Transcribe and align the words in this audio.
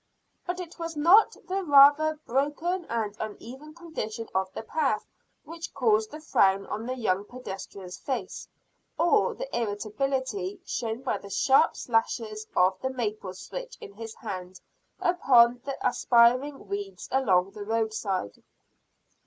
But 0.47 0.59
it 0.59 0.79
was 0.79 0.95
not 0.95 1.37
the 1.47 1.63
rather 1.63 2.17
broken 2.25 2.85
and 2.85 3.15
uneven 3.19 3.75
condition 3.75 4.27
of 4.33 4.51
the 4.51 4.63
path 4.63 5.05
which 5.43 5.75
caused 5.75 6.09
the 6.09 6.19
frown 6.19 6.65
on 6.65 6.87
the 6.87 6.95
young 6.95 7.23
pedestrian's 7.23 7.99
face, 7.99 8.47
or 8.97 9.35
the 9.35 9.47
irritability 9.55 10.59
shown 10.65 11.03
by 11.03 11.19
the 11.19 11.29
sharp 11.29 11.75
slashes 11.75 12.47
of 12.55 12.81
the 12.81 12.89
maple 12.89 13.35
switch 13.35 13.77
in 13.79 13.93
his 13.93 14.15
hand 14.15 14.59
upon 14.99 15.61
the 15.65 15.77
aspiring 15.87 16.67
weeds 16.67 17.07
along 17.11 17.51
the 17.51 17.61
roadside. 17.63 18.41